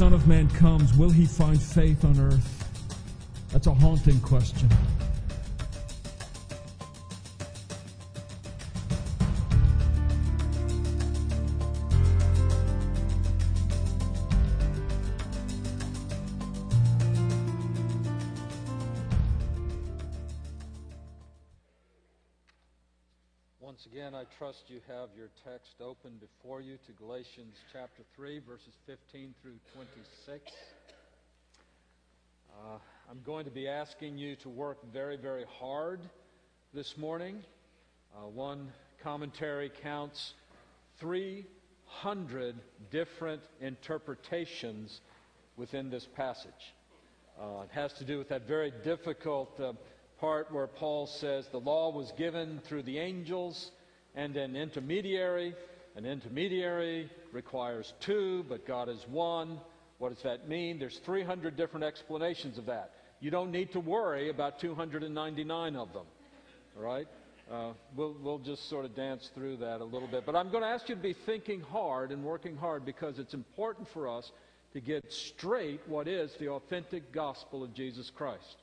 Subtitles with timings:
[0.00, 2.66] Son of Man comes, will he find faith on earth?
[3.52, 4.66] That's a haunting question.
[24.50, 29.54] Trust you have your text open before you to Galatians chapter 3, verses 15 through
[29.74, 30.50] 26.
[32.50, 32.78] Uh,
[33.08, 36.00] I'm going to be asking you to work very, very hard
[36.74, 37.44] this morning.
[38.12, 38.72] Uh, one
[39.04, 40.34] commentary counts
[40.98, 42.56] 300
[42.90, 45.00] different interpretations
[45.56, 46.74] within this passage.
[47.40, 49.74] Uh, it has to do with that very difficult uh,
[50.18, 53.70] part where Paul says the law was given through the angels
[54.14, 55.54] and an intermediary.
[55.96, 59.60] An intermediary requires two, but God is one.
[59.98, 60.78] What does that mean?
[60.78, 62.92] There's 300 different explanations of that.
[63.20, 66.06] You don't need to worry about 299 of them.
[66.76, 67.06] All right?
[67.50, 70.24] Uh, we'll, we'll just sort of dance through that a little bit.
[70.24, 73.34] But I'm going to ask you to be thinking hard and working hard because it's
[73.34, 74.30] important for us
[74.72, 78.59] to get straight what is the authentic gospel of Jesus Christ.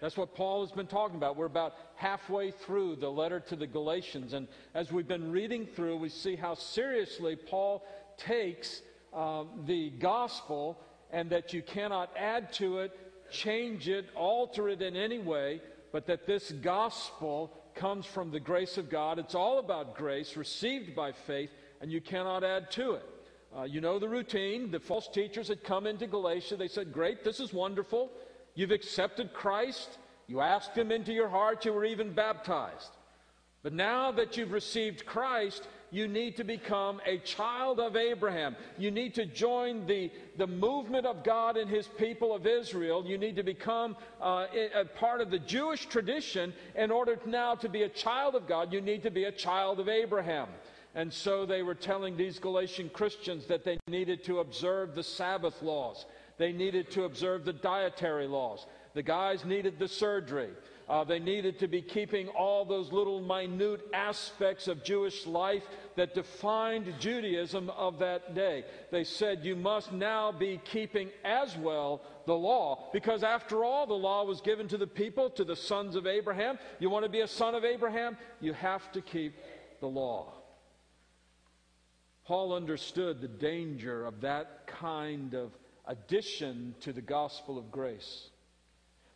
[0.00, 1.36] That's what Paul has been talking about.
[1.36, 4.32] We're about halfway through the letter to the Galatians.
[4.32, 7.84] And as we've been reading through, we see how seriously Paul
[8.16, 8.82] takes
[9.12, 10.78] um, the gospel
[11.10, 12.96] and that you cannot add to it,
[13.30, 15.60] change it, alter it in any way,
[15.92, 19.18] but that this gospel comes from the grace of God.
[19.18, 23.06] It's all about grace received by faith, and you cannot add to it.
[23.56, 24.70] Uh, you know the routine.
[24.70, 26.56] The false teachers had come into Galatia.
[26.56, 28.10] They said, Great, this is wonderful.
[28.58, 29.98] You've accepted Christ.
[30.26, 31.64] You asked Him into your heart.
[31.64, 32.90] You were even baptized.
[33.62, 38.56] But now that you've received Christ, you need to become a child of Abraham.
[38.76, 43.06] You need to join the, the movement of God and His people of Israel.
[43.06, 46.52] You need to become uh, a part of the Jewish tradition.
[46.74, 49.78] In order now to be a child of God, you need to be a child
[49.78, 50.48] of Abraham.
[50.96, 55.62] And so they were telling these Galatian Christians that they needed to observe the Sabbath
[55.62, 56.06] laws.
[56.38, 58.66] They needed to observe the dietary laws.
[58.94, 60.50] The guys needed the surgery.
[60.88, 65.64] Uh, they needed to be keeping all those little minute aspects of Jewish life
[65.96, 68.64] that defined Judaism of that day.
[68.90, 73.94] They said, You must now be keeping as well the law, because after all, the
[73.94, 76.58] law was given to the people, to the sons of Abraham.
[76.78, 78.16] You want to be a son of Abraham?
[78.40, 79.34] You have to keep
[79.80, 80.32] the law.
[82.24, 85.52] Paul understood the danger of that kind of
[85.88, 88.28] addition to the gospel of grace.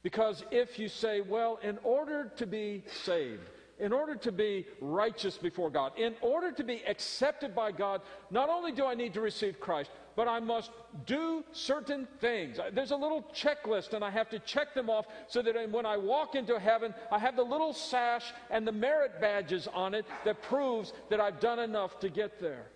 [0.03, 5.39] Because if you say, well, in order to be saved, in order to be righteous
[5.39, 9.21] before God, in order to be accepted by God, not only do I need to
[9.21, 10.71] receive Christ, but I must
[11.07, 12.59] do certain things.
[12.73, 15.97] There's a little checklist, and I have to check them off so that when I
[15.97, 20.43] walk into heaven, I have the little sash and the merit badges on it that
[20.43, 22.67] proves that I've done enough to get there.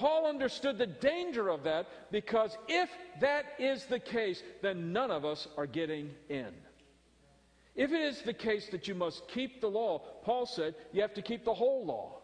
[0.00, 2.88] Paul understood the danger of that because if
[3.20, 6.54] that is the case, then none of us are getting in.
[7.76, 11.12] If it is the case that you must keep the law, Paul said you have
[11.12, 12.20] to keep the whole law.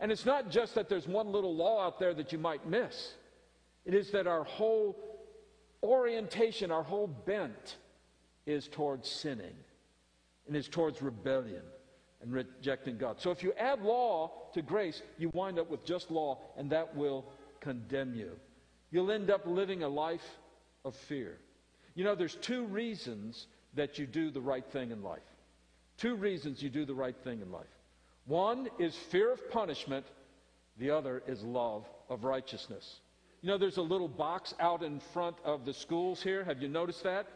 [0.00, 3.12] And it's not just that there's one little law out there that you might miss,
[3.84, 4.96] it is that our whole
[5.82, 7.76] orientation, our whole bent
[8.46, 9.54] is towards sinning
[10.46, 11.62] and is towards rebellion
[12.22, 13.20] and rejecting God.
[13.20, 16.96] So if you add law to grace, you wind up with just law, and that
[16.96, 17.26] will
[17.60, 18.32] condemn you.
[18.90, 20.26] You'll end up living a life
[20.84, 21.38] of fear.
[21.94, 25.20] You know, there's two reasons that you do the right thing in life.
[25.98, 27.66] Two reasons you do the right thing in life.
[28.26, 30.04] One is fear of punishment,
[30.78, 33.00] the other is love of righteousness.
[33.40, 36.44] You know, there's a little box out in front of the schools here.
[36.44, 37.26] Have you noticed that?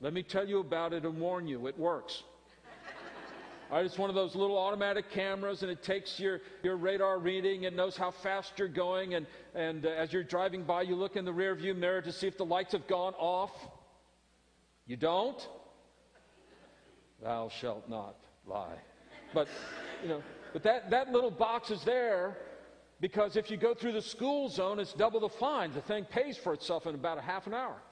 [0.00, 2.22] Let me tell you about it and warn you, it works.
[3.74, 7.66] Right, it's one of those little automatic cameras, and it takes your, your radar reading
[7.66, 9.14] and knows how fast you're going.
[9.14, 12.28] And, and uh, as you're driving by, you look in the rearview mirror to see
[12.28, 13.50] if the lights have gone off.
[14.86, 15.44] You don't?
[17.20, 18.14] Thou shalt not
[18.46, 18.78] lie.
[19.34, 19.48] But,
[20.04, 20.22] you know,
[20.52, 22.36] but that, that little box is there
[23.00, 25.72] because if you go through the school zone, it's double the fine.
[25.72, 27.82] The thing pays for itself in about a half an hour.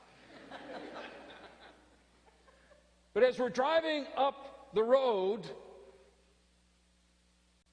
[3.15, 5.45] but as we're driving up the road,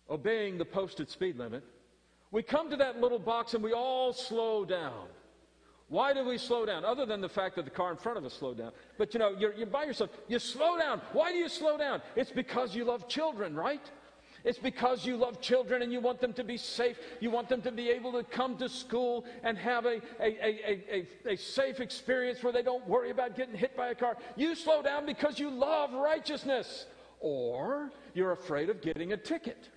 [0.09, 1.63] obeying the posted speed limit,
[2.31, 5.07] we come to that little box and we all slow down.
[5.87, 6.85] Why do we slow down?
[6.85, 8.71] Other than the fact that the car in front of us slowed down.
[8.99, 10.11] But you know, you're, you're by yourself.
[10.27, 11.01] You slow down.
[11.13, 12.01] Why do you slow down?
[12.15, 13.81] It's because you love children, right?
[14.43, 16.97] It's because you love children and you want them to be safe.
[17.19, 21.07] You want them to be able to come to school and have a, a, a,
[21.27, 24.15] a, a, safe experience where they don't worry about getting hit by a car.
[24.37, 26.85] You slow down because you love righteousness,
[27.19, 29.69] or you're afraid of getting a ticket.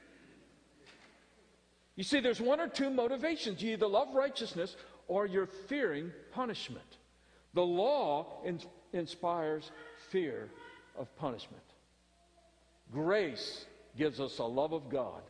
[1.96, 3.62] You see, there's one or two motivations.
[3.62, 4.76] You either love righteousness
[5.08, 6.96] or you're fearing punishment.
[7.54, 8.60] The law in,
[8.92, 9.70] inspires
[10.10, 10.48] fear
[10.98, 11.62] of punishment.
[12.92, 13.66] Grace
[13.96, 15.22] gives us a love of God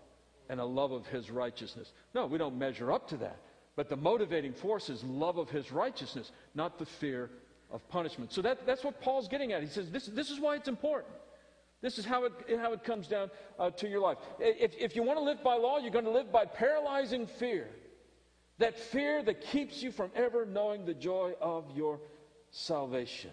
[0.49, 1.93] and a love of His righteousness.
[2.14, 3.38] No, we don't measure up to that.
[3.75, 7.31] But the motivating force is love of His righteousness, not the fear
[7.73, 8.32] of punishment.
[8.32, 9.62] So that, that's what Paul's getting at.
[9.62, 11.15] He says this, this is why it's important.
[11.82, 14.17] This is how it, how it comes down uh, to your life.
[14.38, 17.69] If, if you want to live by law, you're going to live by paralyzing fear.
[18.58, 22.00] That fear that keeps you from ever knowing the joy of your
[22.50, 23.32] salvation.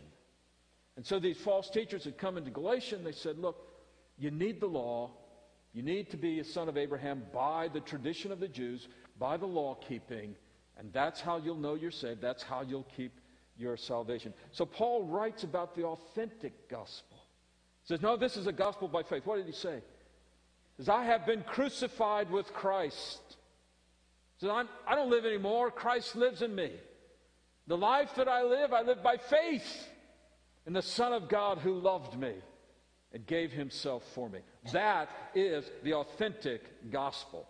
[0.98, 3.04] And so these false teachers had come into Galatian.
[3.04, 3.68] They said, Look,
[4.18, 5.12] you need the law.
[5.72, 8.88] You need to be a son of Abraham by the tradition of the Jews,
[9.20, 10.36] by the law keeping,
[10.78, 12.22] and that's how you'll know you're saved.
[12.22, 13.20] That's how you'll keep
[13.58, 14.34] your salvation.
[14.52, 17.09] So Paul writes about the authentic gospel.
[17.90, 19.26] Says, No, this is a gospel by faith.
[19.26, 19.82] What did he say?
[20.78, 23.20] He says, I have been crucified with Christ.
[24.38, 25.72] He says, I'm, I don't live anymore.
[25.72, 26.72] Christ lives in me.
[27.66, 29.88] The life that I live, I live by faith
[30.68, 32.34] in the Son of God who loved me
[33.12, 34.40] and gave himself for me.
[34.72, 37.48] That is the authentic gospel.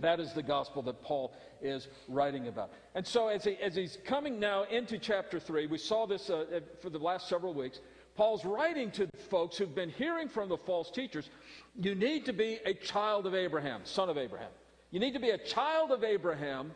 [0.00, 1.32] That is the gospel that Paul
[1.62, 2.72] is writing about.
[2.96, 6.44] And so, as, he, as he's coming now into chapter 3, we saw this uh,
[6.56, 7.78] uh, for the last several weeks.
[8.18, 11.30] Paul's writing to folks who've been hearing from the false teachers
[11.76, 14.50] you need to be a child of Abraham, son of Abraham.
[14.90, 16.72] You need to be a child of Abraham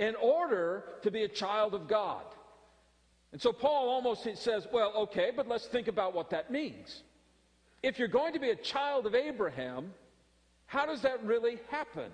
[0.00, 2.24] in order to be a child of God.
[3.30, 7.04] And so Paul almost says, well, okay, but let's think about what that means.
[7.84, 9.94] If you're going to be a child of Abraham,
[10.66, 12.10] how does that really happen?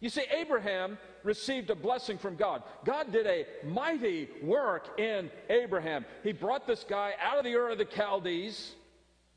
[0.00, 2.62] You see, Abraham received a blessing from God.
[2.84, 6.06] God did a mighty work in Abraham.
[6.22, 8.74] He brought this guy out of the Ur of the Chaldees.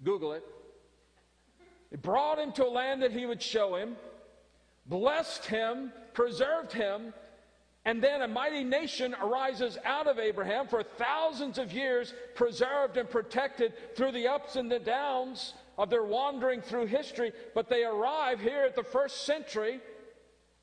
[0.03, 0.43] Google it.
[1.91, 3.97] He brought him to a land that he would show him,
[4.85, 7.13] blessed him, preserved him,
[7.85, 13.09] and then a mighty nation arises out of Abraham for thousands of years, preserved and
[13.09, 17.33] protected through the ups and the downs of their wandering through history.
[17.53, 19.81] But they arrive here at the first century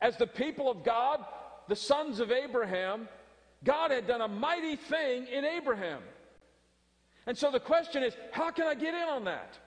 [0.01, 1.25] as the people of God,
[1.69, 3.09] the sons of Abraham.
[3.65, 6.03] God had done a mighty thing in Abraham.
[7.27, 9.59] And so the question is how can I get in on that?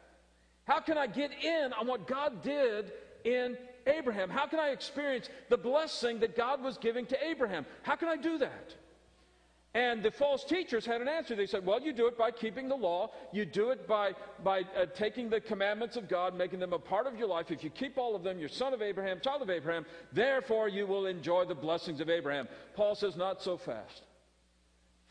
[0.66, 2.92] How can I get in on what God did
[3.24, 4.30] in Abraham?
[4.30, 7.66] How can I experience the blessing that God was giving to Abraham?
[7.84, 8.76] How can I do that?
[9.76, 11.36] And the false teachers had an answer.
[11.36, 13.10] They said, well, you do it by keeping the law.
[13.32, 14.12] You do it by,
[14.44, 17.50] by uh, taking the commandments of God, making them a part of your life.
[17.50, 19.88] If you keep all of them, you're son of Abraham, child of Abraham.
[20.12, 22.48] Therefore, you will enjoy the blessings of Abraham.
[22.76, 24.04] Paul says, not so fast.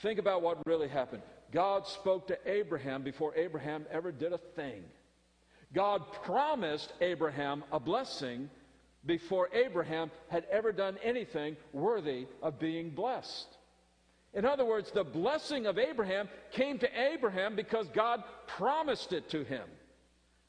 [0.00, 1.23] Think about what really happened.
[1.53, 4.85] God spoke to Abraham before Abraham ever did a thing.
[5.75, 8.49] God promised Abraham a blessing
[9.05, 13.56] before Abraham had ever done anything worthy of being blessed.
[14.34, 19.44] In other words, the blessing of Abraham came to Abraham because God promised it to
[19.44, 19.64] him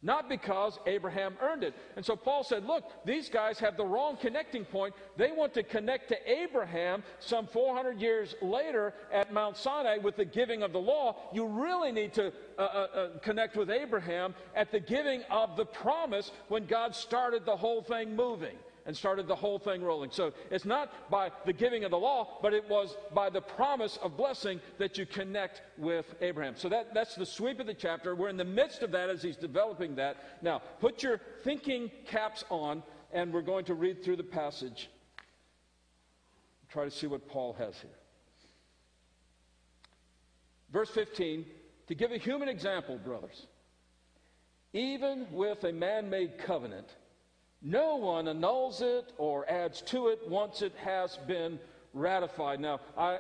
[0.04, 1.74] not because Abraham earned it.
[1.96, 4.94] And so Paul said, Look, these guys have the wrong connecting point.
[5.18, 10.26] They want to connect to Abraham some 400 years later at Mount Sinai with the
[10.26, 11.16] giving of the law.
[11.34, 15.66] You really need to uh, uh, uh, connect with Abraham at the giving of the
[15.66, 20.12] promise when God started the whole thing moving and started the whole thing rolling.
[20.12, 23.98] So it's not by the giving of the law, but it was by the promise
[24.02, 26.56] of blessing that you connect with Abraham.
[26.58, 28.16] So that, that's the sweep of the chapter.
[28.16, 30.18] We're in the midst of that as he's developing that.
[30.42, 34.90] Now, put your thinking caps on, and we're going to read through the passage.
[36.70, 37.92] Try to see what Paul has here.
[40.72, 41.46] Verse 15
[41.88, 43.46] to give a human example, brothers,
[44.72, 46.88] even with a man made covenant,
[47.64, 51.60] no one annuls it or adds to it once it has been
[51.94, 52.60] ratified.
[52.60, 53.20] Now, I,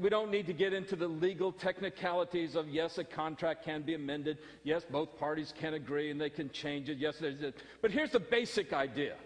[0.00, 3.94] we don't need to get into the legal technicalities of yes, a contract can be
[3.94, 4.38] amended.
[4.64, 6.98] Yes, both parties can agree and they can change it.
[6.98, 7.62] Yes, there's it.
[7.82, 9.16] But here's the basic idea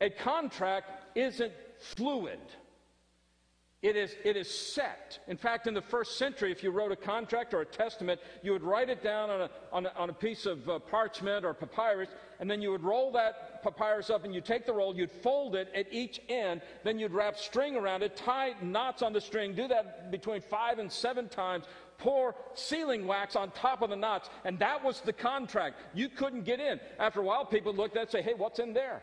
[0.00, 2.40] a contract isn't fluid,
[3.84, 5.18] It is, it is set.
[5.28, 8.52] In fact, in the first century, if you wrote a contract or a testament, you
[8.52, 11.52] would write it down on a, on a, on a piece of uh, parchment or
[11.52, 12.08] papyrus,
[12.40, 15.54] and then you would roll that papyrus up and you'd take the roll, you'd fold
[15.54, 19.54] it at each end, then you'd wrap string around it, tie knots on the string,
[19.54, 21.66] do that between five and seven times,
[21.98, 25.76] pour sealing wax on top of the knots, and that was the contract.
[25.92, 26.80] You couldn't get in.
[26.98, 29.02] After a while, people looked at it and say, hey, what's in there?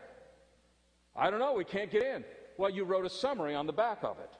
[1.14, 2.24] I don't know, we can't get in.
[2.58, 4.30] Well, you wrote a summary on the back of it.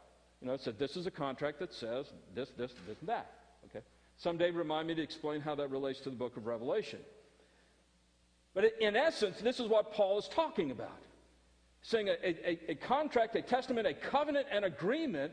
[0.43, 3.31] You know, it said this is a contract that says this, this, this, and that.
[3.67, 3.85] Okay.
[4.19, 6.99] Someday remind me to explain how that relates to the book of Revelation.
[8.53, 10.99] But in essence, this is what Paul is talking about.
[11.83, 15.33] Saying a, a, a contract, a testament, a covenant, an agreement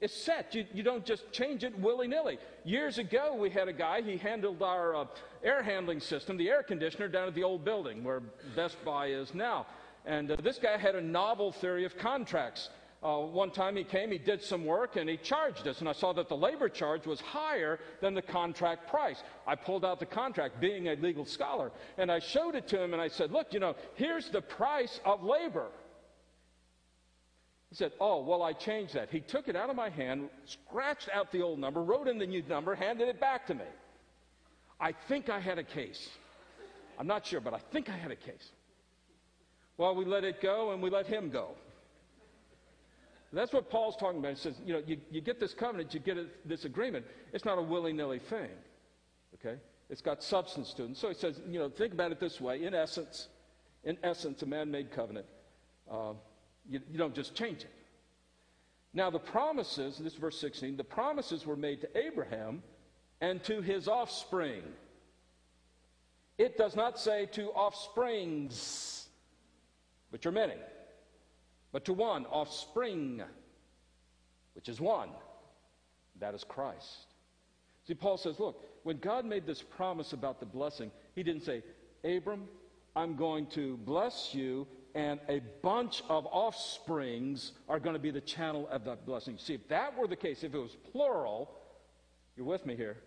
[0.00, 0.54] is set.
[0.54, 2.38] You, you don't just change it willy nilly.
[2.64, 5.04] Years ago, we had a guy, he handled our uh,
[5.42, 8.20] air handling system, the air conditioner, down at the old building where
[8.54, 9.66] Best Buy is now.
[10.06, 12.70] And uh, this guy had a novel theory of contracts.
[13.02, 15.80] Uh, one time he came, he did some work, and he charged us.
[15.80, 19.22] And I saw that the labor charge was higher than the contract price.
[19.46, 22.92] I pulled out the contract, being a legal scholar, and I showed it to him,
[22.92, 25.68] and I said, Look, you know, here's the price of labor.
[27.70, 29.08] He said, Oh, well, I changed that.
[29.10, 32.26] He took it out of my hand, scratched out the old number, wrote in the
[32.26, 33.64] new number, handed it back to me.
[34.78, 36.10] I think I had a case.
[36.98, 38.50] I'm not sure, but I think I had a case.
[39.78, 41.54] Well, we let it go and we let him go.
[43.32, 44.32] That's what Paul's talking about.
[44.32, 47.06] He says, you know, you, you get this covenant, you get a, this agreement.
[47.32, 48.48] It's not a willy nilly thing,
[49.34, 49.58] okay?
[49.88, 50.86] It's got substance to it.
[50.86, 52.64] And so he says, you know, think about it this way.
[52.64, 53.28] In essence,
[53.84, 55.26] in essence, a man made covenant,
[55.90, 56.14] uh,
[56.68, 57.70] you, you don't just change it.
[58.92, 62.62] Now, the promises, this is verse 16, the promises were made to Abraham
[63.20, 64.62] and to his offspring.
[66.36, 69.06] It does not say to offsprings,
[70.10, 70.54] but are many
[71.72, 73.22] but to one offspring,
[74.54, 75.10] which is one.
[76.18, 77.06] That is Christ.
[77.86, 81.62] See, Paul says, look, when God made this promise about the blessing, he didn't say,
[82.04, 82.48] Abram,
[82.94, 88.20] I'm going to bless you, and a bunch of offsprings are going to be the
[88.20, 89.38] channel of that blessing.
[89.38, 91.50] See, if that were the case, if it was plural,
[92.36, 92.98] you're with me here.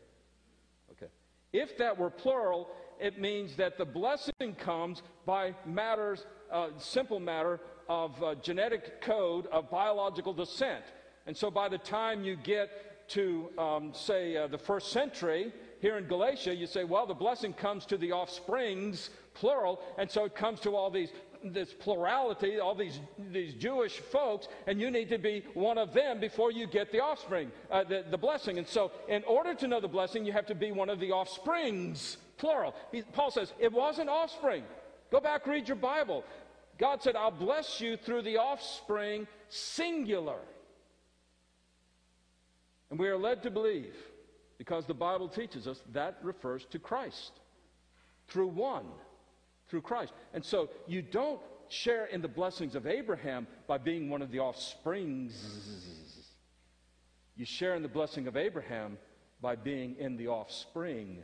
[0.92, 1.12] Okay.
[1.52, 7.60] If that were plural, it means that the blessing comes by matters, uh, simple matter
[7.88, 10.84] of uh, genetic code of biological descent.
[11.26, 15.98] And so by the time you get to, um, say, uh, the first century here
[15.98, 20.36] in Galatia, you say, well, the blessing comes to the offsprings, plural, and so it
[20.36, 21.12] comes to all these
[21.44, 23.00] this plurality, all these,
[23.32, 27.02] these Jewish folks, and you need to be one of them before you get the
[27.02, 28.58] offspring, uh, the, the blessing.
[28.58, 31.12] And so, in order to know the blessing, you have to be one of the
[31.12, 32.74] offsprings, plural.
[32.92, 34.64] He, Paul says, it wasn't offspring.
[35.12, 36.24] Go back, read your Bible.
[36.78, 40.40] God said, I'll bless you through the offspring, singular.
[42.90, 43.96] And we are led to believe,
[44.58, 47.32] because the Bible teaches us, that refers to Christ.
[48.28, 48.86] Through one,
[49.68, 50.14] through Christ.
[50.34, 51.40] And so you don't
[51.70, 55.34] share in the blessings of Abraham by being one of the offsprings.
[57.36, 58.98] You share in the blessing of Abraham
[59.42, 61.24] by being in the offspring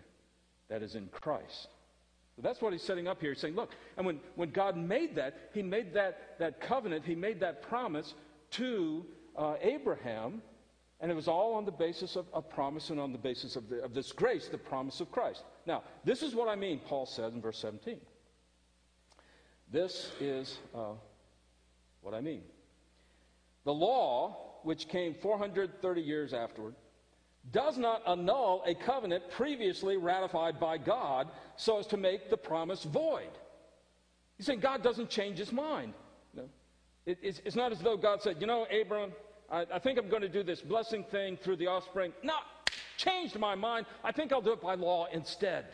[0.70, 1.70] that is in Christ.
[2.42, 3.32] That's what he's setting up here.
[3.32, 7.16] He's saying, look, and when, when God made that, he made that, that covenant, he
[7.16, 8.14] made that promise
[8.52, 9.06] to
[9.36, 10.42] uh, Abraham,
[11.00, 13.70] and it was all on the basis of a promise and on the basis of,
[13.70, 15.44] the, of this grace, the promise of Christ.
[15.66, 18.00] Now, this is what I mean, Paul says in verse 17.
[19.72, 20.94] This is uh,
[22.02, 22.42] what I mean.
[23.66, 26.76] The law, which came 430 years afterward,
[27.52, 32.84] does not annul a covenant previously ratified by God so as to make the promise
[32.84, 33.32] void.
[34.38, 35.94] He's saying God doesn't change his mind.
[36.34, 36.44] No.
[37.06, 39.12] It, it's, it's, not as though God said, you know, Abram,
[39.52, 42.14] I, I think I'm going to do this blessing thing through the offspring.
[42.24, 42.36] No,
[42.98, 43.86] changed my mind.
[44.04, 45.66] I think I'll do it by law instead.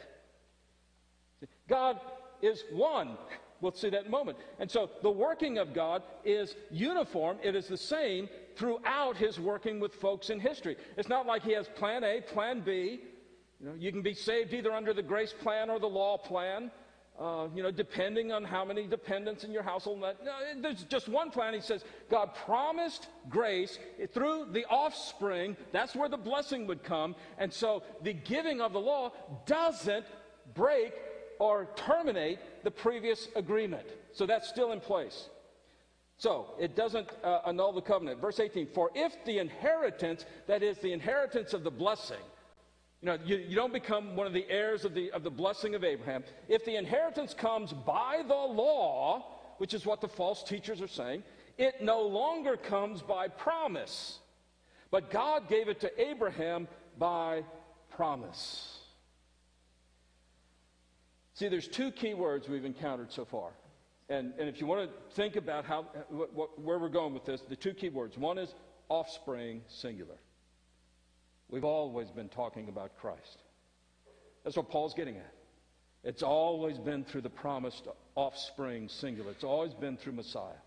[1.67, 1.99] God
[2.41, 3.17] is one.
[3.61, 4.37] We'll see that in a moment.
[4.59, 9.79] And so the working of God is uniform, it is the same throughout his working
[9.79, 10.77] with folks in history.
[10.97, 13.01] It's not like he has plan A, plan B.
[13.59, 16.71] You, know, you can be saved either under the grace plan or the law plan.
[17.17, 20.01] Uh, you know, depending on how many dependents in your household.
[20.01, 20.15] No,
[20.61, 21.53] there's just one plan.
[21.53, 23.79] He says God promised grace
[24.13, 25.55] through the offspring.
[25.71, 27.15] That's where the blessing would come.
[27.37, 29.13] And so the giving of the law
[29.45, 30.05] doesn't
[30.55, 30.93] break
[31.39, 33.87] or terminate the previous agreement.
[34.11, 35.29] So that's still in place.
[36.17, 38.21] So it doesn't uh, annul the covenant.
[38.21, 42.23] Verse 18 For if the inheritance, that is the inheritance of the blessing,
[43.01, 45.75] you know, you, you don't become one of the heirs of the, of the blessing
[45.75, 46.23] of Abraham.
[46.47, 49.25] If the inheritance comes by the law,
[49.57, 51.23] which is what the false teachers are saying,
[51.57, 54.19] it no longer comes by promise,
[54.91, 56.67] but God gave it to Abraham
[56.97, 57.43] by
[57.89, 58.79] promise.
[61.33, 63.51] See, there's two key words we've encountered so far.
[64.09, 67.55] And, and if you want to think about how, where we're going with this, the
[67.55, 68.53] two key words one is
[68.89, 70.17] offspring, singular.
[71.49, 73.43] We've always been talking about Christ.
[74.43, 75.33] That's what Paul's getting at.
[76.03, 79.31] It's always been through the promised offspring, singular.
[79.31, 80.61] It's always been through Messiah,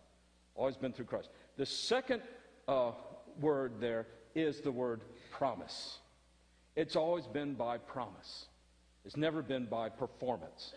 [0.56, 1.28] always been through Christ.
[1.56, 2.22] The second
[2.66, 2.92] uh,
[3.40, 5.98] word there is the word promise.
[6.74, 8.46] It's always been by promise.
[9.04, 10.72] It's never been by performance.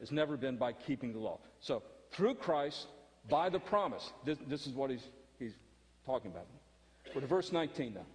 [0.00, 1.38] It's never been by keeping the law.
[1.60, 1.82] So,
[2.16, 2.86] through Christ,
[3.28, 4.10] by the promise.
[4.24, 5.04] This, this is what he's,
[5.38, 5.52] he's
[6.04, 6.46] talking about.
[7.14, 8.06] We're to verse 19 now.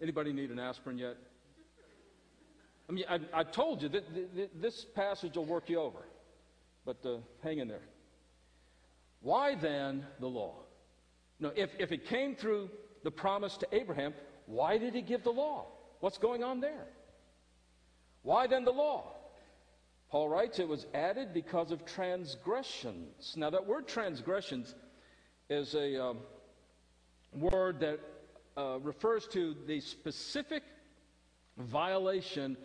[0.00, 1.16] Anybody need an aspirin yet?
[2.88, 6.00] I mean, I, I told you that, this passage will work you over,
[6.84, 7.82] but uh, hang in there.
[9.20, 10.54] Why then the law?
[11.38, 12.70] No, if, if it came through
[13.04, 14.14] the promise to Abraham,
[14.46, 15.66] why did he give the law?
[16.00, 16.86] What's going on there?
[18.22, 19.14] Why then the law?
[20.12, 23.32] Paul writes it was added because of transgressions.
[23.34, 24.74] Now, that word transgressions
[25.48, 26.18] is a um,
[27.32, 27.98] word that
[28.58, 30.64] uh, refers to the specific
[31.56, 32.58] violation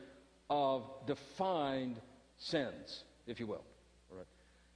[0.50, 2.02] of defined
[2.38, 3.64] sins, if you will.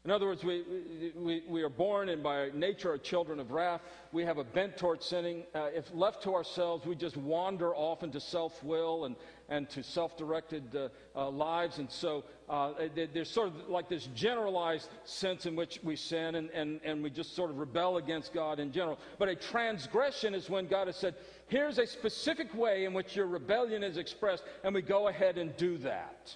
[0.04, 3.82] In other words, we, we, we are born and by nature are children of wrath.
[4.12, 5.44] We have a bent towards sinning.
[5.54, 9.16] Uh, if left to ourselves, we just wander off into self will and,
[9.52, 11.78] and to self directed uh, uh, lives.
[11.78, 16.50] And so uh, there's sort of like this generalized sense in which we sin and,
[16.52, 18.98] and, and we just sort of rebel against God in general.
[19.20, 21.16] But a transgression is when God has said,
[21.48, 25.56] here's a specific way in which your rebellion is expressed, and we go ahead and
[25.58, 26.36] do that.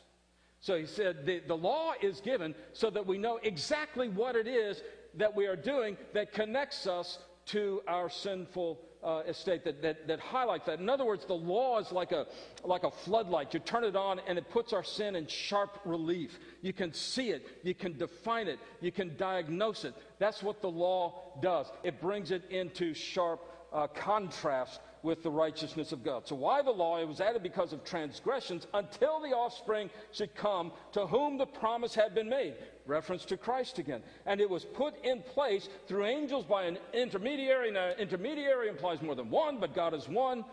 [0.60, 4.48] So he said the, the law is given so that we know exactly what it
[4.48, 4.82] is
[5.14, 10.20] that we are doing that connects us to our sinful uh, estate that, that, that
[10.20, 10.80] highlights that.
[10.80, 12.26] In other words, the law is like a,
[12.64, 13.54] like a floodlight.
[13.54, 16.40] You turn it on and it puts our sin in sharp relief.
[16.62, 19.94] You can see it, you can define it, you can diagnose it.
[20.18, 21.68] That's what the law does.
[21.84, 26.28] It brings it into sharp uh, contrast with the righteousness of God.
[26.28, 27.00] So, why the law?
[27.00, 31.94] It was added because of transgressions until the offspring should come to whom the promise
[31.94, 32.56] had been made.
[32.88, 34.02] Reference to Christ again.
[34.26, 37.72] And it was put in place through angels by an intermediary.
[37.72, 40.44] Now, intermediary implies more than one, but God is one.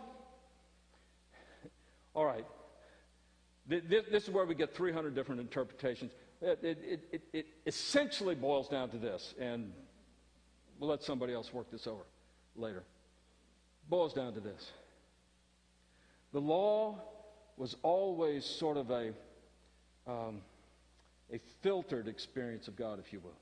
[2.13, 2.45] All right.
[3.65, 6.11] This, is where we get 300 different interpretations.
[6.41, 9.71] It, it, it, it essentially boils down to this, and
[10.79, 12.03] we'll let somebody else work this over
[12.55, 12.83] later
[13.89, 14.71] boils down to this
[16.33, 16.99] the law
[17.57, 19.13] was always sort of a,
[20.07, 20.41] um,
[21.31, 23.37] a filtered experience of God, if you will.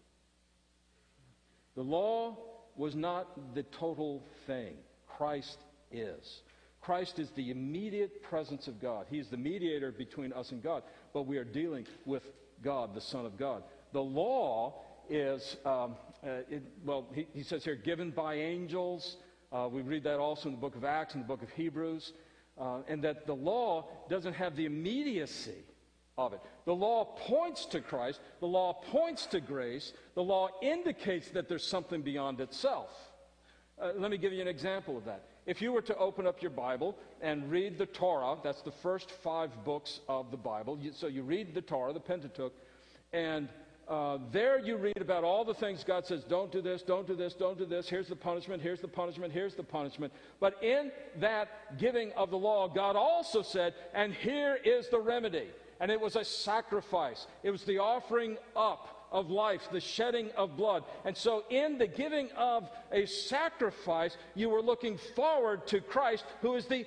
[1.75, 2.37] The law
[2.75, 4.73] was not the total thing,
[5.07, 5.57] Christ
[5.89, 6.41] is.
[6.81, 9.05] Christ is the immediate presence of God.
[9.09, 12.23] He is the mediator between us and God, but we are dealing with
[12.61, 13.63] God, the Son of God.
[13.93, 19.17] The law is, um, uh, it, well, he, he says here, given by angels,
[19.51, 22.13] uh, we read that also in the book of Acts and the book of Hebrews.
[22.59, 25.63] Uh, and that the law doesn't have the immediacy
[26.17, 26.41] of it.
[26.65, 31.65] The law points to Christ, the law points to grace, the law indicates that there's
[31.65, 32.89] something beyond itself.
[33.81, 35.25] Uh, let me give you an example of that.
[35.45, 39.09] If you were to open up your Bible and read the Torah, that's the first
[39.09, 40.77] five books of the Bible.
[40.79, 42.53] You, so you read the Torah, the Pentateuch,
[43.11, 43.49] and
[43.87, 47.15] uh, there you read about all the things God says, don't do this, don't do
[47.15, 47.89] this, don't do this.
[47.89, 50.13] Here's the punishment, here's the punishment, here's the punishment.
[50.39, 55.49] But in that giving of the law, God also said, and here is the remedy.
[55.79, 60.55] And it was a sacrifice, it was the offering up of life, the shedding of
[60.55, 60.83] blood.
[61.03, 66.55] And so, in the giving of a sacrifice, you were looking forward to Christ, who
[66.55, 66.85] is the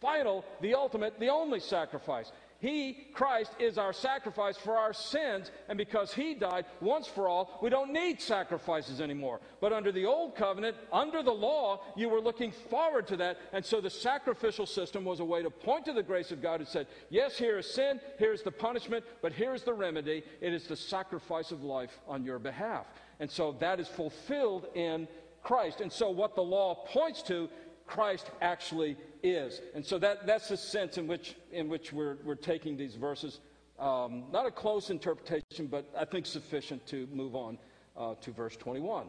[0.00, 2.32] final, the ultimate, the only sacrifice.
[2.60, 7.58] He, Christ, is our sacrifice for our sins, and because He died once for all,
[7.62, 9.40] we don't need sacrifices anymore.
[9.62, 13.64] But under the old covenant, under the law, you were looking forward to that, and
[13.64, 16.68] so the sacrificial system was a way to point to the grace of God and
[16.68, 20.22] said, Yes, here is sin, here is the punishment, but here is the remedy.
[20.42, 22.86] It is the sacrifice of life on your behalf.
[23.20, 25.08] And so that is fulfilled in
[25.42, 25.80] Christ.
[25.80, 27.48] And so what the law points to
[27.86, 29.60] Christ actually is.
[29.74, 33.40] And so that, that's the sense in which, in which we're, we're taking these verses.
[33.78, 37.58] Um, not a close interpretation, but I think sufficient to move on
[37.96, 39.06] uh, to verse 21.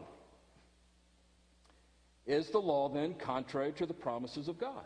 [2.26, 4.84] Is the law then contrary to the promises of God?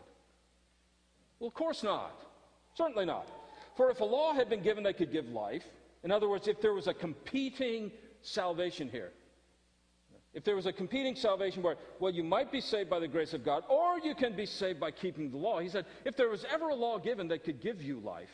[1.39, 2.19] Well, of course not.
[2.75, 3.27] Certainly not.
[3.75, 5.63] For if a law had been given that could give life,
[6.03, 9.11] in other words, if there was a competing salvation here,
[10.37, 13.33] If there was a competing salvation where, well, you might be saved by the grace
[13.33, 16.29] of God, or you can be saved by keeping the law, he said, if there
[16.29, 18.29] was ever a law given that could give you life,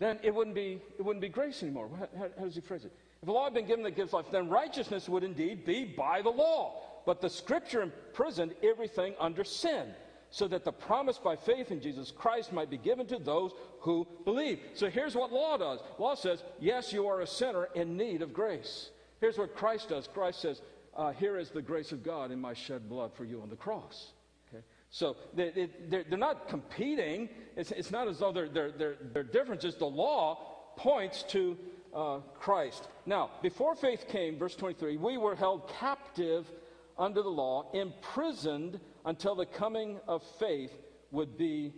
[0.00, 1.88] then it wouldn't be, it wouldn't be grace anymore.
[2.18, 2.92] How, how does he phrase it?
[3.22, 6.20] If a law had been given that gives life, then righteousness would indeed be by
[6.20, 6.82] the law.
[7.06, 9.94] But the scripture imprisoned everything under sin,
[10.30, 14.04] so that the promise by faith in Jesus Christ might be given to those who
[14.24, 14.58] believe.
[14.74, 18.32] So here's what law does law says, yes, you are a sinner in need of
[18.32, 18.90] grace.
[19.20, 20.62] Here's what Christ does Christ says,
[20.96, 23.56] uh, Here is the grace of God in my shed blood for you on the
[23.56, 24.12] cross.
[24.48, 24.64] Okay?
[24.90, 27.28] So they, they're, they're not competing.
[27.56, 29.76] It's, it's not as though they're, they're, they're, they're differences.
[29.76, 31.56] The law points to
[31.94, 32.88] uh, Christ.
[33.06, 36.50] Now, before faith came, verse 23, we were held captive
[36.98, 40.72] under the law, imprisoned until the coming of faith
[41.10, 41.72] would be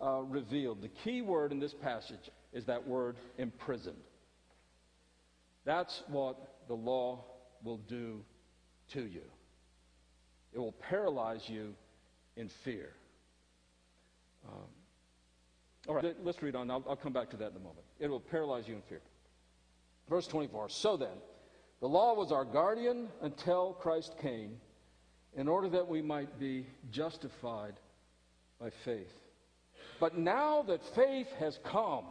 [0.00, 0.82] uh, revealed.
[0.82, 3.96] The key word in this passage is that word imprisoned.
[5.64, 7.24] That's what the law
[7.62, 8.24] will do
[8.90, 9.22] to you.
[10.52, 11.74] It will paralyze you
[12.36, 12.92] in fear.
[14.46, 14.68] Um,
[15.88, 16.70] all right, let's read on.
[16.70, 17.84] I'll, I'll come back to that in a moment.
[17.98, 19.00] It will paralyze you in fear.
[20.08, 21.16] Verse 24 So then,
[21.80, 24.60] the law was our guardian until Christ came,
[25.34, 27.74] in order that we might be justified
[28.60, 29.12] by faith.
[29.98, 32.04] But now that faith has come,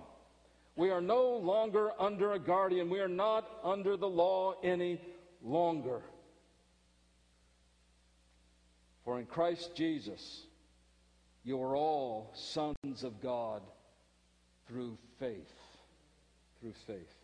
[0.75, 2.89] we are no longer under a guardian.
[2.89, 5.01] We are not under the law any
[5.43, 6.01] longer.
[9.03, 10.45] For in Christ Jesus,
[11.43, 13.61] you are all sons of God
[14.67, 15.51] through faith.
[16.61, 17.15] Through faith.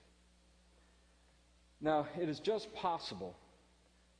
[1.79, 3.35] Now, it is just possible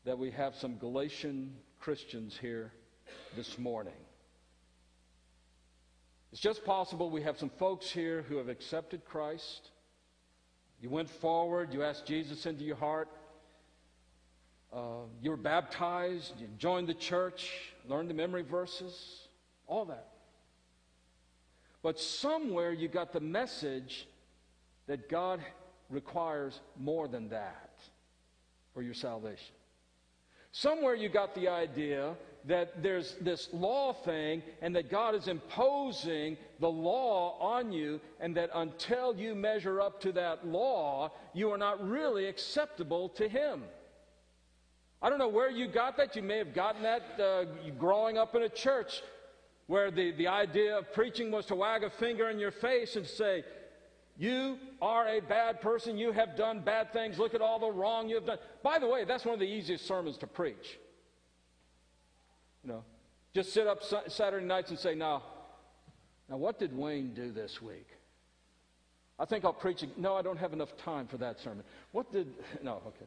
[0.06, 2.72] that we have some Galatian Christians here
[3.36, 3.94] this morning.
[6.38, 9.72] It's just possible we have some folks here who have accepted Christ.
[10.80, 13.10] You went forward, you asked Jesus into your heart,
[14.72, 19.28] uh, you were baptized, you joined the church, learned the memory verses,
[19.66, 20.10] all that.
[21.82, 24.08] But somewhere you got the message
[24.86, 25.40] that God
[25.90, 27.80] requires more than that
[28.76, 29.56] for your salvation.
[30.52, 32.14] Somewhere you got the idea
[32.48, 38.36] that there's this law thing and that God is imposing the law on you, and
[38.36, 43.64] that until you measure up to that law, you are not really acceptable to Him.
[45.02, 46.16] I don't know where you got that.
[46.16, 47.46] You may have gotten that uh,
[47.78, 49.02] growing up in a church
[49.68, 53.06] where the, the idea of preaching was to wag a finger in your face and
[53.06, 53.44] say,
[54.18, 55.98] You are a bad person.
[55.98, 57.20] You have done bad things.
[57.20, 58.40] Look at all the wrong you have done.
[58.64, 60.80] By the way, that's one of the easiest sermons to preach.
[62.68, 62.84] You know,
[63.34, 65.24] just sit up Saturday nights and say, now,
[66.30, 67.88] now what did Wayne do this week?
[69.18, 69.86] I think I'll preach.
[69.96, 71.64] No, I don't have enough time for that sermon.
[71.94, 72.28] What did,
[72.62, 73.06] no, okay.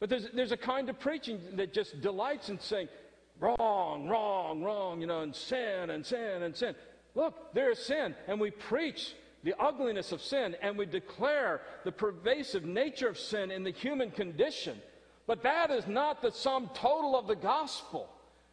[0.00, 2.88] But there's, there's a kind of preaching that just delights in saying,
[3.38, 6.74] wrong, wrong, wrong, you know, and sin and sin and sin.
[7.14, 9.14] Look, there is sin, and we preach
[9.44, 14.10] the ugliness of sin, and we declare the pervasive nature of sin in the human
[14.10, 14.80] condition.
[15.28, 18.08] But that is not the sum total of the gospel.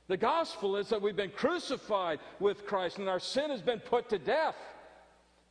[0.10, 4.10] The gospel is that we've been crucified with Christ and our sin has been put
[4.10, 4.58] to death.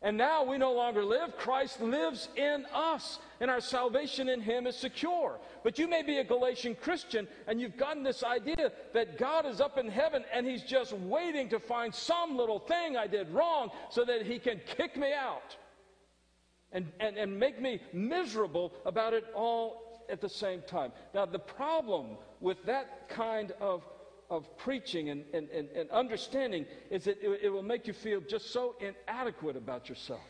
[0.02, 1.34] And now we no longer live.
[1.38, 5.38] Christ lives in us, and our salvation in Him is secure.
[5.62, 9.62] But you may be a Galatian Christian, and you've gotten this idea that God is
[9.62, 13.70] up in heaven and He's just waiting to find some little thing I did wrong
[13.88, 15.56] so that He can kick me out
[16.70, 20.92] and, and, and make me miserable about it all at the same time.
[21.14, 23.84] Now, the problem with that kind of,
[24.30, 28.20] of preaching and, and, and, and understanding is that it, it will make you feel
[28.20, 30.20] just so inadequate about yourself.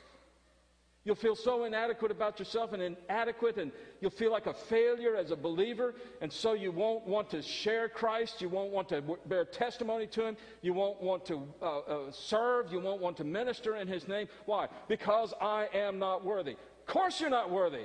[1.04, 5.32] You'll feel so inadequate about yourself and inadequate, and you'll feel like a failure as
[5.32, 8.40] a believer, and so you won't want to share Christ.
[8.40, 10.36] You won't want to bear testimony to Him.
[10.62, 12.72] You won't want to uh, uh, serve.
[12.72, 14.28] You won't want to minister in His name.
[14.46, 14.68] Why?
[14.88, 16.52] Because I am not worthy.
[16.52, 17.84] Of course, you're not worthy.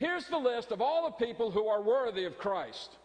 [0.00, 2.96] Here's the list of all the people who are worthy of Christ.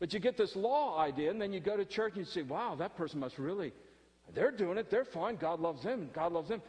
[0.00, 2.42] But you get this law idea, and then you go to church and you say,
[2.42, 3.72] wow, that person must really,
[4.34, 6.60] they're doing it, they're fine, God loves them, God loves them.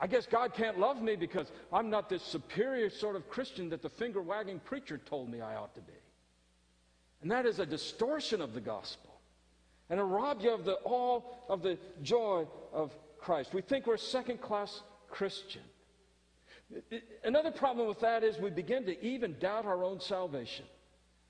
[0.00, 3.82] I guess God can't love me because I'm not this superior sort of Christian that
[3.82, 5.92] the finger wagging preacher told me I ought to be.
[7.22, 9.14] And that is a distortion of the gospel.
[9.88, 12.92] And it robs you of the all of the joy of
[13.26, 13.52] Christ.
[13.52, 15.62] We think we're second class Christian.
[17.24, 20.64] Another problem with that is we begin to even doubt our own salvation.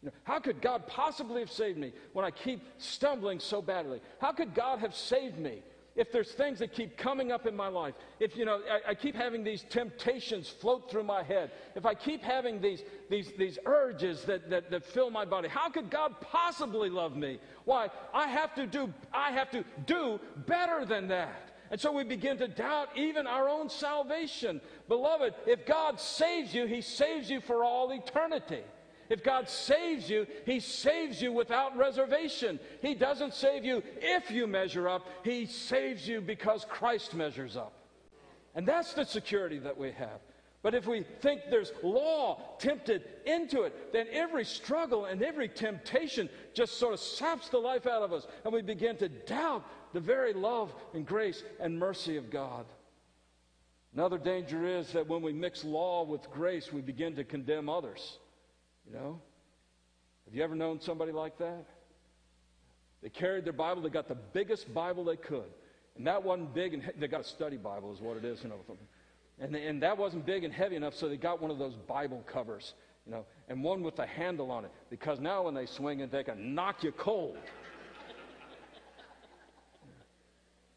[0.03, 4.03] You know, how could God possibly have saved me when I keep stumbling so badly?
[4.21, 5.63] How could God have saved me
[5.95, 8.95] if there's things that keep coming up in my life, if you know, I, I,
[8.95, 13.59] keep having these temptations float through my head, if I keep having these, these, these
[13.65, 17.39] urges that, that, that fill my body, how could God possibly love me?
[17.65, 17.89] Why?
[18.13, 21.56] I have to do, I have to do better than that.
[21.71, 24.61] And so we begin to doubt even our own salvation.
[24.89, 28.63] Beloved, if God saves you, He saves you for all eternity.
[29.09, 32.59] If God saves you, He saves you without reservation.
[32.83, 37.73] He doesn't save you if you measure up, He saves you because Christ measures up.
[38.55, 40.21] And that's the security that we have.
[40.67, 46.29] But if we think there's law tempted into it, then every struggle and every temptation
[46.55, 50.01] just sort of saps the life out of us, and we begin to doubt the
[50.01, 52.67] very love and grace and mercy of God.
[53.95, 58.19] Another danger is that when we mix law with grace, we begin to condemn others.
[58.89, 59.21] You know?
[60.25, 61.65] Have you ever known somebody like that?
[63.05, 65.53] They carried their Bible, they got the biggest Bible they could.
[65.97, 68.49] And that wasn't big, and they got a study Bible, is what it is, you
[68.49, 68.57] know.
[69.39, 72.25] And, and that wasn't big and heavy enough, so they got one of those Bible
[72.27, 72.73] covers,
[73.05, 76.11] you know, and one with a handle on it, because now when they swing it,
[76.11, 77.37] they can knock you cold.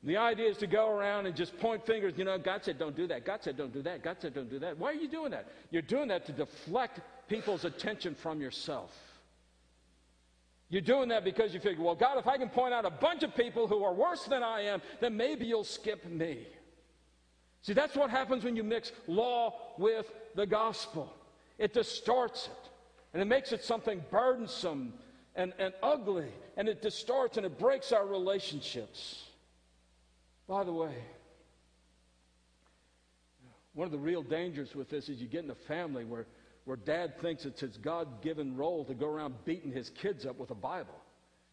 [0.04, 2.13] The idea is to go around and just point fingers.
[2.15, 3.26] You know, God said, don't do that.
[3.26, 4.02] God said, don't do that.
[4.02, 4.78] God said, don't do that.
[4.78, 5.48] Why are you doing that?
[5.72, 8.98] You're doing that to deflect people's attention from yourself.
[10.69, 13.24] You're doing that because you figure, well, God, if I can point out a bunch
[13.24, 16.48] of people who are worse than I am, then maybe you'll skip me.
[17.62, 21.13] See, that's what happens when you mix law with the gospel.
[21.58, 22.69] It distorts it,
[23.13, 24.93] and it makes it something burdensome
[25.36, 29.24] and, and ugly, and it distorts and it breaks our relationships.
[30.48, 30.95] By the way,
[33.74, 36.26] one of the real dangers with this is you get in a family where,
[36.65, 40.39] where dad thinks it's his God given role to go around beating his kids up
[40.39, 40.95] with a Bible.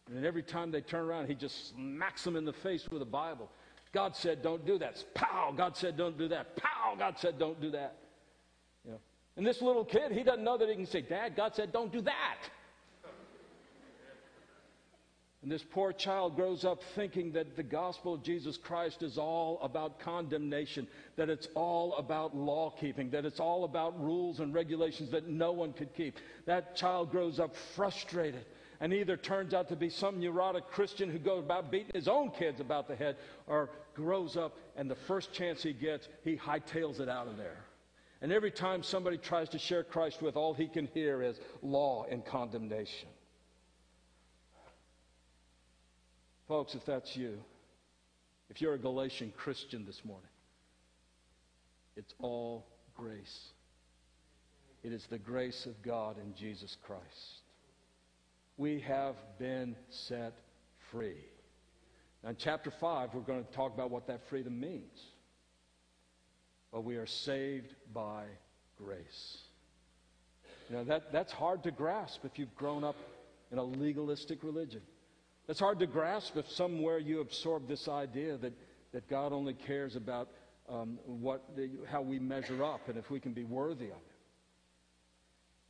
[0.09, 3.05] And every time they turn around, he just smacks them in the face with a
[3.05, 3.49] Bible.
[3.97, 5.03] God said, don't do that.
[5.15, 5.51] Pow!
[5.57, 6.55] God said, don't do that.
[6.55, 6.93] Pow!
[6.99, 7.97] God said, don't do that.
[8.85, 8.99] You know?
[9.35, 11.91] And this little kid, he doesn't know that he can say, Dad, God said, don't
[11.91, 12.37] do that.
[15.41, 19.59] And this poor child grows up thinking that the gospel of Jesus Christ is all
[19.63, 25.09] about condemnation, that it's all about law keeping, that it's all about rules and regulations
[25.09, 26.17] that no one could keep.
[26.45, 28.45] That child grows up frustrated
[28.79, 32.31] and either turns out to be some neurotic Christian who goes about beating his own
[32.31, 36.99] kids about the head or grows up and the first chance he gets, he hightails
[36.99, 37.65] it out of there.
[38.21, 42.05] And every time somebody tries to share Christ with, all he can hear is law
[42.09, 43.09] and condemnation.
[46.47, 47.37] Folks, if that's you,
[48.49, 50.29] if you're a Galatian Christian this morning,
[51.95, 53.49] it's all grace.
[54.83, 57.41] It is the grace of God in Jesus Christ.
[58.57, 60.33] We have been set
[60.91, 61.23] free.
[62.23, 64.99] Now, in chapter 5, we're going to talk about what that freedom means.
[66.71, 68.25] But we are saved by
[68.77, 69.37] grace.
[70.69, 72.95] You know, that, that's hard to grasp if you've grown up
[73.51, 74.81] in a legalistic religion.
[75.47, 78.53] It's hard to grasp if somewhere you absorb this idea that,
[78.91, 80.29] that God only cares about
[80.67, 84.11] um, what the, how we measure up and if we can be worthy of it.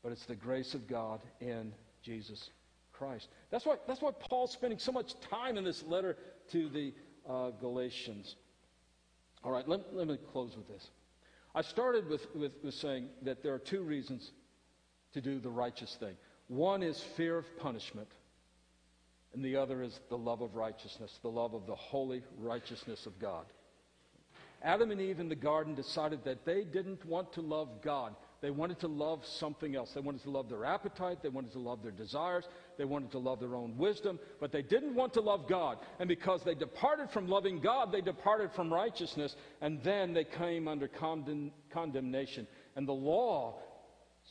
[0.02, 2.50] But it's the grace of God in Jesus
[2.97, 3.27] Christ.
[3.51, 6.17] That's why, that's why Paul's spending so much time in this letter
[6.51, 6.93] to the
[7.29, 8.36] uh, Galatians.
[9.43, 10.88] All right, let, let me close with this.
[11.53, 14.31] I started with, with, with saying that there are two reasons
[15.13, 16.15] to do the righteous thing.
[16.47, 18.10] One is fear of punishment
[19.33, 23.19] and the other is the love of righteousness, the love of the holy righteousness of
[23.19, 23.45] God.
[24.63, 28.15] Adam and Eve in the garden decided that they didn't want to love God.
[28.41, 29.93] They wanted to love something else.
[29.93, 31.23] They wanted to love their appetite.
[31.23, 32.47] They wanted to love their desires.
[32.78, 34.19] They wanted to love their own wisdom.
[34.39, 35.80] But they didn't want to love God.
[36.00, 39.36] And because they departed from loving God, they departed from righteousness.
[39.62, 42.47] And then they came under condemn- condemnation.
[42.76, 43.56] And the law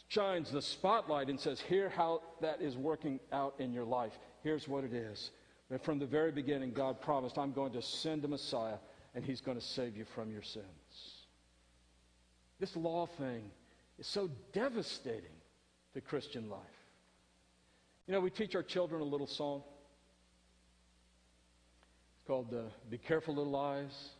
[0.09, 4.12] shines the spotlight and says, Here how that is working out in your life.
[4.42, 5.33] Here's what it is.
[5.69, 8.77] But from the very beginning, God promised, I'm going to send a Messiah,
[9.16, 10.64] and he's going to save you from your sins.
[12.61, 13.51] This law thing
[13.98, 15.37] is so devastating
[15.94, 16.61] to Christian life.
[18.06, 19.62] You know, we teach our children a little song.
[22.16, 24.11] It's called uh, Be Careful, Little Eyes,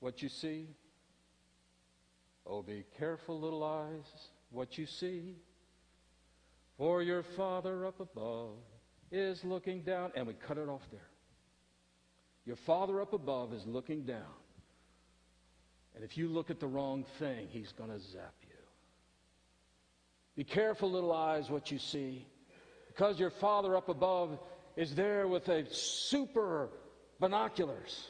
[0.00, 0.66] What You See.
[2.46, 4.04] Oh, be careful, little eyes,
[4.50, 5.36] what you see.
[6.78, 8.56] For your Father up above
[9.12, 10.10] is looking down.
[10.16, 11.08] And we cut it off there.
[12.46, 14.34] Your Father up above is looking down.
[15.94, 18.34] And if you look at the wrong thing, He's going to zap.
[20.36, 22.26] Be careful, little eyes, what you see.
[22.88, 24.38] Because your Father up above
[24.76, 26.70] is there with a super
[27.18, 28.08] binoculars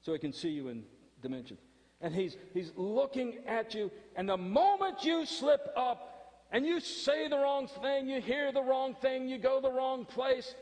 [0.00, 0.84] so he can see you in
[1.22, 1.60] dimensions.
[2.00, 7.28] And he's, he's looking at you, and the moment you slip up and you say
[7.28, 10.54] the wrong thing, you hear the wrong thing, you go the wrong place,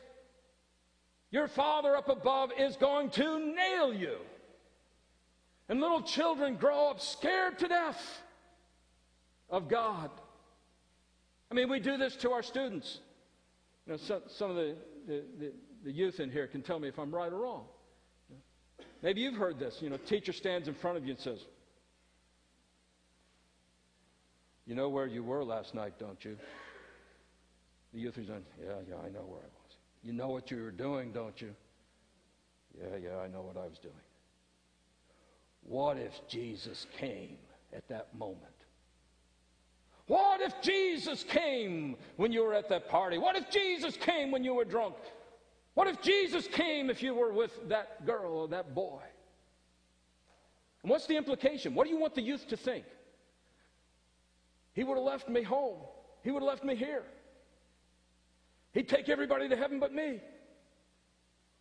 [1.30, 4.16] your Father up above is going to nail you.
[5.68, 8.22] And little children grow up scared to death
[9.50, 10.10] of God.
[11.50, 12.98] I mean, we do this to our students.
[13.86, 15.52] You know, some, some of the, the, the,
[15.84, 17.64] the youth in here can tell me if I'm right or wrong.
[19.02, 19.76] Maybe you've heard this.
[19.80, 21.38] You know, teacher stands in front of you and says,
[24.66, 26.36] You know where you were last night, don't you?
[27.94, 29.76] The youth is saying, Yeah, yeah, I know where I was.
[30.02, 31.54] You know what you were doing, don't you?
[32.76, 33.94] Yeah, yeah, I know what I was doing.
[35.62, 37.38] What if Jesus came
[37.72, 38.55] at that moment?
[40.06, 43.18] What if Jesus came when you were at that party?
[43.18, 44.94] What if Jesus came when you were drunk?
[45.74, 49.02] What if Jesus came if you were with that girl or that boy?
[50.82, 51.74] And what's the implication?
[51.74, 52.84] What do you want the youth to think?
[54.74, 55.78] He would have left me home.
[56.22, 57.02] He would have left me here.
[58.72, 60.20] He'd take everybody to heaven but me.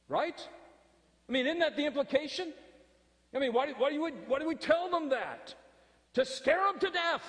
[0.07, 0.47] Right?
[1.27, 2.53] I mean, isn't that the implication?
[3.33, 5.55] I mean, why, why, do, we, why do we tell them that?
[6.13, 7.23] To scare them to death.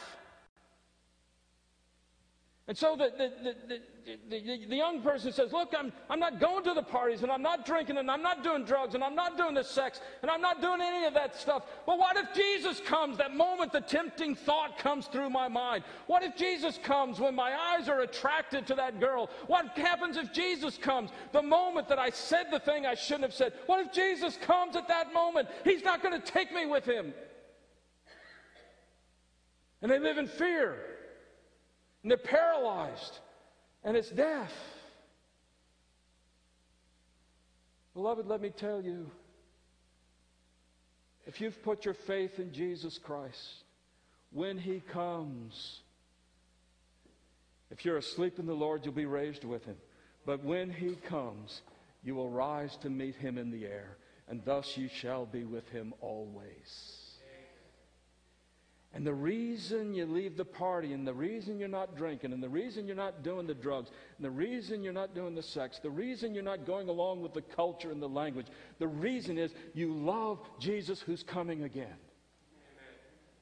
[2.68, 3.80] And so the, the,
[4.28, 7.42] the, the, young person says, Look, I'm, I'm not going to the parties, and I'm
[7.42, 10.40] not drinking, and I'm not doing drugs, and I'm not doing the sex, and I'm
[10.40, 11.62] not doing any of that stuff.
[11.86, 13.18] But what if Jesus comes?
[13.18, 15.84] That moment the tempting thought comes through my mind.
[16.08, 19.30] What if Jesus comes when my eyes are attracted to that girl?
[19.46, 23.34] What happens if Jesus comes the moment that I said the thing I shouldn't have
[23.34, 23.52] said?
[23.66, 25.48] What if Jesus comes at that moment?
[25.62, 27.14] He's not going to take me with him.
[29.82, 30.85] And they live in fear
[32.06, 33.18] and they're paralyzed,
[33.82, 34.52] and it's death.
[37.94, 39.10] Beloved, let me tell you
[41.26, 43.64] if you've put your faith in Jesus Christ,
[44.30, 45.80] when He comes,
[47.72, 49.76] if you're asleep in the Lord, you'll be raised with Him.
[50.24, 51.60] But when He comes,
[52.04, 53.96] you will rise to meet Him in the air,
[54.28, 57.05] and thus you shall be with Him always.
[58.96, 62.48] And the reason you leave the party, and the reason you're not drinking, and the
[62.48, 65.90] reason you're not doing the drugs, and the reason you're not doing the sex, the
[65.90, 68.46] reason you're not going along with the culture and the language,
[68.78, 71.84] the reason is you love Jesus who's coming again.
[71.84, 71.98] Amen.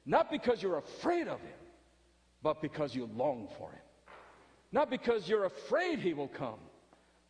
[0.04, 1.60] Not because you're afraid of him,
[2.42, 3.82] but because you long for him.
[4.72, 6.58] Not because you're afraid he will come,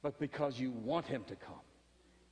[0.00, 1.60] but because you want him to come.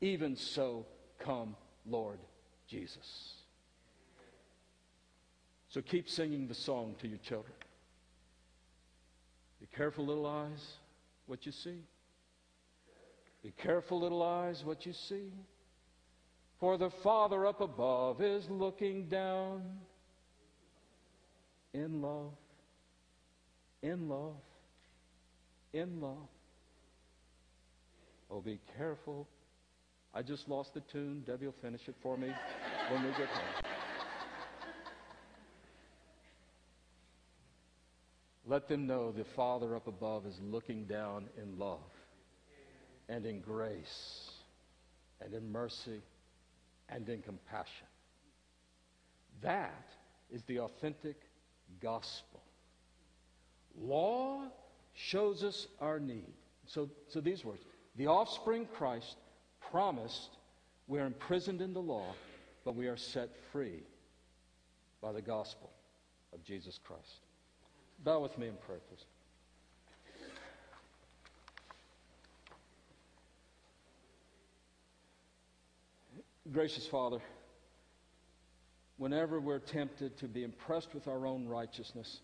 [0.00, 0.86] Even so,
[1.18, 2.20] come, Lord
[2.66, 3.41] Jesus.
[5.72, 7.54] So keep singing the song to your children.
[9.58, 10.74] Be careful, little eyes,
[11.24, 11.78] what you see.
[13.42, 15.32] Be careful, little eyes, what you see.
[16.60, 19.62] For the Father up above is looking down
[21.72, 22.32] in love,
[23.82, 24.36] in love,
[25.72, 26.28] in love.
[28.30, 29.26] Oh, be careful.
[30.12, 31.22] I just lost the tune.
[31.26, 32.28] Debbie will finish it for me
[32.90, 33.91] when we get home.
[38.46, 41.78] Let them know the Father up above is looking down in love
[43.08, 44.30] and in grace
[45.20, 46.02] and in mercy
[46.88, 47.86] and in compassion.
[49.42, 49.86] That
[50.30, 51.16] is the authentic
[51.80, 52.42] gospel.
[53.78, 54.48] Law
[54.94, 56.32] shows us our need.
[56.66, 57.62] So, so these words
[57.96, 59.16] the offspring Christ
[59.70, 60.36] promised
[60.88, 62.14] we're imprisoned in the law,
[62.64, 63.82] but we are set free
[65.00, 65.70] by the gospel
[66.32, 67.21] of Jesus Christ.
[68.04, 69.04] Bow with me in prayer, please.
[76.52, 77.18] Gracious Father,
[78.96, 82.20] whenever we're tempted to be impressed with our own righteousness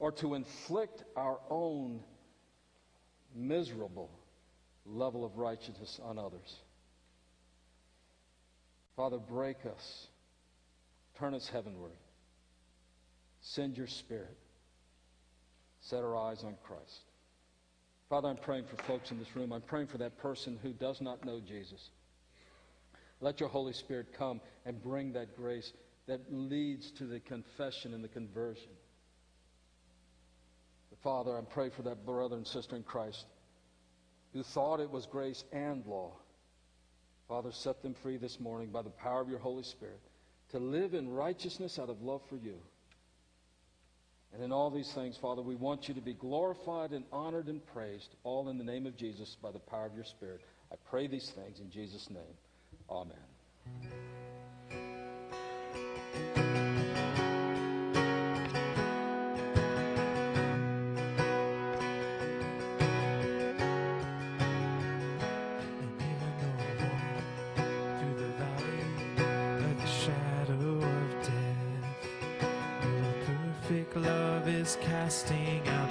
[0.00, 2.00] or to inflict our own
[3.34, 4.10] miserable
[4.84, 6.56] level of righteousness on others,
[8.96, 10.08] Father, break us,
[11.18, 11.92] turn us heavenward,
[13.40, 14.36] send your Spirit
[15.82, 17.02] set our eyes on Christ.
[18.08, 19.52] Father, I'm praying for folks in this room.
[19.52, 21.90] I'm praying for that person who does not know Jesus.
[23.20, 25.72] Let your Holy Spirit come and bring that grace
[26.06, 28.70] that leads to the confession and the conversion.
[31.02, 33.26] Father, I'm praying for that brother and sister in Christ
[34.32, 36.12] who thought it was grace and law.
[37.28, 40.00] Father, set them free this morning by the power of your Holy Spirit
[40.50, 42.54] to live in righteousness out of love for you.
[44.34, 47.64] And in all these things, Father, we want you to be glorified and honored and
[47.74, 50.40] praised, all in the name of Jesus by the power of your Spirit.
[50.72, 52.36] I pray these things in Jesus' name.
[52.88, 54.31] Amen.
[75.12, 75.81] Casting out.